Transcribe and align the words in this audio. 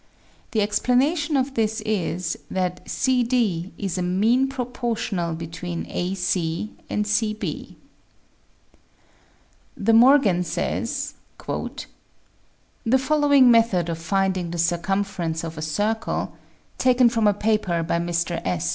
The 0.49 0.63
explanation 0.63 1.37
of 1.37 1.53
this 1.53 1.79
is 1.81 2.35
that 2.49 2.89
CD 2.89 3.71
is 3.77 3.99
a 3.99 4.01
mean 4.01 4.47
proportional 4.49 5.35
between 5.35 5.85
AC 5.91 6.71
and 6.89 7.05
CB. 7.05 7.75
De 9.83 9.93
Morgan 9.93 10.43
says: 10.43 11.13
"The 11.45 12.97
following 12.97 13.51
method 13.51 13.89
of 13.89 13.99
finding 13.99 14.49
the 14.49 14.57
circumference 14.57 15.43
of 15.43 15.55
a 15.55 15.61
circle 15.61 16.33
(taken 16.79 17.07
from 17.07 17.27
a 17.27 17.33
paper 17.35 17.83
by 17.83 17.99
Mr. 17.99 18.41
S. 18.43 18.69